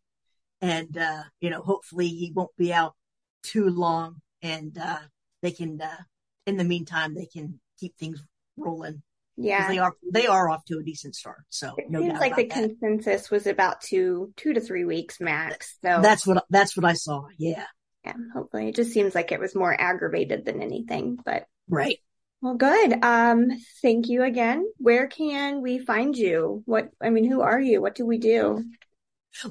and 0.62 0.97
uh 0.97 1.24
you 1.39 1.50
know 1.50 1.62
hopefully 1.62 2.07
he 2.07 2.31
won't 2.36 2.55
be 2.57 2.74
out 2.74 2.95
too 3.44 3.70
long, 3.70 4.22
and 4.41 4.77
uh 4.77 5.00
they 5.41 5.51
can 5.51 5.82
uh 5.82 6.03
in 6.46 6.58
the 6.58 6.63
meantime 6.63 7.13
they 7.13 7.25
can 7.25 7.60
keep 7.79 7.96
things 7.98 8.22
rolling 8.58 9.01
Yeah. 9.38 9.67
They 9.70 9.77
are 9.79 9.94
they 10.12 10.27
are 10.27 10.50
off 10.50 10.65
to 10.65 10.79
a 10.79 10.84
decent 10.84 11.15
start. 11.15 11.44
So 11.50 11.75
It 11.77 11.89
no 11.89 12.00
seems 12.01 12.20
like 12.20 12.36
the 12.36 12.48
that. 12.48 12.53
consensus 12.79 13.29
was 13.29 13.46
about 13.48 13.82
two 13.82 14.34
two 14.36 14.53
to 14.53 14.62
three 14.62 14.86
weeks 14.86 15.20
max. 15.20 15.77
So 15.84 16.01
That's 16.01 16.25
what 16.25 16.46
that's 16.50 16.75
what 16.75 16.86
I 16.86 16.94
saw. 16.94 17.27
Yeah. 17.38 17.65
yeah, 18.06 18.13
hopefully 18.34 18.70
it 18.70 18.75
just 18.75 18.91
seems 18.91 19.13
like 19.13 19.32
it 19.32 19.39
was 19.39 19.53
more 19.56 19.75
aggravated 19.79 20.46
than 20.46 20.62
anything. 20.62 21.20
But 21.24 21.46
Right. 21.70 22.00
well, 22.41 22.56
good. 22.56 23.03
Um, 23.03 23.50
thank 23.82 24.08
you 24.08 24.24
again. 24.24 24.65
Where 24.77 25.08
can 25.08 25.62
we 25.62 25.79
find 25.79 26.15
you? 26.17 26.63
What 26.65 26.89
I 27.01 27.10
mean, 27.10 27.25
who 27.29 27.41
are 27.41 27.60
you? 27.60 27.82
What 27.82 27.96
do 27.96 28.06
we 28.06 28.17
do? 28.17 28.63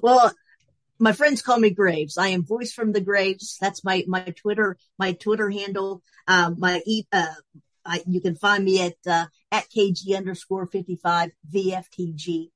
Well, 0.02 0.33
my 0.99 1.12
friends 1.12 1.43
call 1.43 1.59
me 1.59 1.71
Graves. 1.71 2.19
I 2.19 2.29
am 2.29 2.45
voice 2.45 2.73
from 2.73 2.93
the 2.93 3.00
graves. 3.00 3.59
That's 3.61 3.85
my, 3.85 4.05
my 4.07 4.21
Twitter, 4.21 4.76
my 4.99 5.12
Twitter 5.12 5.50
handle. 5.50 6.03
Um, 6.26 6.57
my, 6.59 6.83
uh, 7.12 7.26
I, 7.85 8.03
you 8.07 8.21
can 8.21 8.37
find 8.37 8.65
me 8.65 8.83
at, 8.83 8.97
uh, 9.07 9.26
at 9.53 9.69
KG 9.71 10.17
underscore 10.17 10.67
55 10.67 11.31
VFTG. 11.53 12.51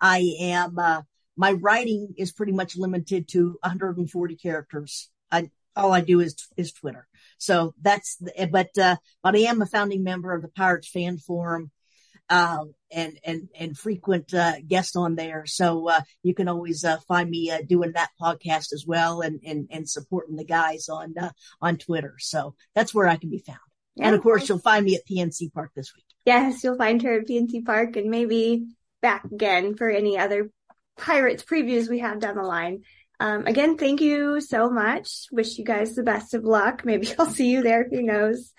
I 0.00 0.34
am, 0.40 0.78
uh, 0.78 1.02
my 1.36 1.52
writing 1.52 2.14
is 2.16 2.32
pretty 2.32 2.52
much 2.52 2.76
limited 2.76 3.28
to 3.28 3.58
140 3.62 4.36
characters. 4.36 5.10
I, 5.30 5.50
all 5.74 5.92
I 5.92 6.00
do 6.00 6.20
is, 6.20 6.36
is 6.56 6.72
Twitter. 6.72 7.06
So 7.38 7.74
that's, 7.80 8.16
the, 8.16 8.48
but, 8.50 8.76
uh, 8.78 8.96
but 9.22 9.36
I 9.36 9.40
am 9.40 9.62
a 9.62 9.66
founding 9.66 10.02
member 10.02 10.32
of 10.32 10.42
the 10.42 10.48
Pirates 10.48 10.88
fan 10.88 11.18
forum 11.18 11.70
um, 12.30 12.74
and 12.92 13.18
and 13.24 13.48
and 13.58 13.76
frequent 13.76 14.32
uh, 14.32 14.54
guest 14.66 14.96
on 14.96 15.16
there. 15.16 15.44
So 15.46 15.88
uh, 15.88 16.00
you 16.22 16.34
can 16.34 16.48
always 16.48 16.84
uh, 16.84 16.98
find 17.08 17.28
me 17.28 17.50
uh, 17.50 17.62
doing 17.68 17.92
that 17.92 18.10
podcast 18.20 18.72
as 18.72 18.84
well, 18.86 19.20
and 19.20 19.40
and 19.44 19.68
and 19.70 19.88
supporting 19.88 20.36
the 20.36 20.44
guys 20.44 20.88
on 20.88 21.14
uh, 21.18 21.30
on 21.60 21.76
Twitter. 21.76 22.14
So 22.18 22.54
that's 22.74 22.94
where 22.94 23.08
I 23.08 23.16
can 23.16 23.30
be 23.30 23.38
found. 23.44 23.58
and 24.00 24.14
of 24.14 24.22
course, 24.22 24.48
you'll 24.48 24.58
find 24.58 24.84
me 24.84 24.94
at 24.94 25.06
PNC 25.06 25.52
Park 25.52 25.72
this 25.74 25.92
week. 25.94 26.04
Yes, 26.24 26.62
you'll 26.62 26.76
find 26.76 27.02
her 27.02 27.20
at 27.20 27.26
PNC 27.26 27.64
Park 27.66 27.96
and 27.96 28.10
maybe 28.10 28.66
back 29.02 29.24
again 29.24 29.76
for 29.76 29.88
any 29.88 30.18
other 30.18 30.50
Pirates 30.96 31.42
previews 31.42 31.88
we 31.88 31.98
have 32.00 32.20
down 32.20 32.36
the 32.36 32.42
line. 32.42 32.82
Um, 33.18 33.46
again, 33.46 33.76
thank 33.76 34.00
you 34.00 34.40
so 34.40 34.70
much. 34.70 35.26
Wish 35.32 35.58
you 35.58 35.64
guys 35.64 35.94
the 35.94 36.02
best 36.02 36.32
of 36.34 36.44
luck. 36.44 36.84
Maybe 36.84 37.08
I'll 37.18 37.26
see 37.26 37.50
you 37.50 37.62
there. 37.62 37.86
Who 37.90 38.02
knows 38.02 38.52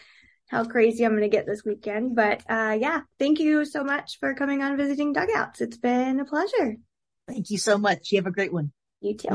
how 0.51 0.65
crazy 0.65 1.05
I'm 1.05 1.11
going 1.11 1.21
to 1.21 1.29
get 1.29 1.45
this 1.45 1.63
weekend. 1.63 2.15
But 2.15 2.43
uh, 2.49 2.77
yeah, 2.79 3.01
thank 3.17 3.39
you 3.39 3.63
so 3.63 3.83
much 3.83 4.19
for 4.19 4.35
coming 4.35 4.61
on 4.61 4.75
Visiting 4.75 5.13
Dugouts. 5.13 5.61
It's 5.61 5.77
been 5.77 6.19
a 6.19 6.25
pleasure. 6.25 6.75
Thank 7.27 7.49
you 7.49 7.57
so 7.57 7.77
much. 7.77 8.11
You 8.11 8.17
have 8.17 8.27
a 8.27 8.31
great 8.31 8.51
one. 8.51 8.73
You 8.99 9.15
too. 9.15 9.29